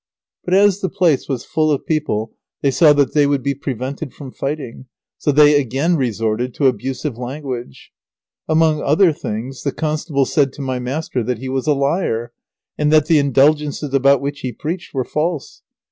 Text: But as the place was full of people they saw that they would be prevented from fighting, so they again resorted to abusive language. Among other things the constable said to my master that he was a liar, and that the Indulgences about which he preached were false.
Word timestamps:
But 0.45 0.55
as 0.55 0.79
the 0.81 0.89
place 0.89 1.29
was 1.29 1.45
full 1.45 1.69
of 1.69 1.85
people 1.85 2.33
they 2.63 2.71
saw 2.71 2.91
that 2.93 3.13
they 3.13 3.27
would 3.27 3.43
be 3.43 3.53
prevented 3.53 4.15
from 4.15 4.31
fighting, 4.31 4.87
so 5.19 5.31
they 5.31 5.61
again 5.61 5.95
resorted 5.95 6.55
to 6.55 6.65
abusive 6.65 7.19
language. 7.19 7.91
Among 8.49 8.81
other 8.81 9.13
things 9.13 9.61
the 9.61 9.71
constable 9.71 10.25
said 10.25 10.53
to 10.53 10.61
my 10.63 10.79
master 10.79 11.21
that 11.25 11.37
he 11.37 11.49
was 11.49 11.67
a 11.67 11.73
liar, 11.75 12.33
and 12.79 12.91
that 12.91 13.05
the 13.05 13.19
Indulgences 13.19 13.93
about 13.93 14.21
which 14.21 14.39
he 14.39 14.51
preached 14.51 14.91
were 14.91 15.05
false. 15.05 15.61